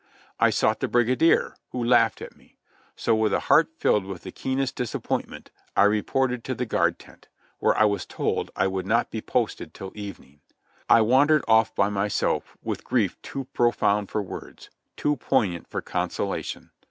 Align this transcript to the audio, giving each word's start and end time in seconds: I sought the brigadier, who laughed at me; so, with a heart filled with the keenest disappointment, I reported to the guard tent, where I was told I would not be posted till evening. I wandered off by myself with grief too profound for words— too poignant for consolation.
I 0.39 0.49
sought 0.49 0.79
the 0.79 0.87
brigadier, 0.87 1.55
who 1.69 1.83
laughed 1.83 2.23
at 2.23 2.35
me; 2.35 2.57
so, 2.95 3.13
with 3.13 3.31
a 3.33 3.39
heart 3.41 3.67
filled 3.77 4.03
with 4.03 4.23
the 4.23 4.31
keenest 4.31 4.75
disappointment, 4.75 5.51
I 5.77 5.83
reported 5.83 6.43
to 6.45 6.55
the 6.55 6.65
guard 6.65 6.97
tent, 6.97 7.27
where 7.59 7.77
I 7.77 7.83
was 7.85 8.07
told 8.07 8.49
I 8.55 8.65
would 8.65 8.87
not 8.87 9.11
be 9.11 9.21
posted 9.21 9.75
till 9.75 9.91
evening. 9.93 10.39
I 10.89 11.01
wandered 11.01 11.45
off 11.47 11.75
by 11.75 11.89
myself 11.89 12.57
with 12.63 12.83
grief 12.83 13.21
too 13.21 13.43
profound 13.53 14.09
for 14.09 14.23
words— 14.23 14.71
too 14.97 15.17
poignant 15.17 15.67
for 15.67 15.83
consolation. 15.83 16.71